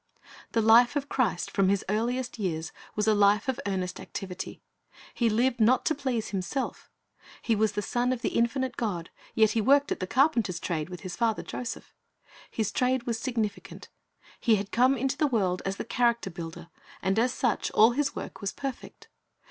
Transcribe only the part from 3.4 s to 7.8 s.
of earnest activity. He lived not to please Himself He was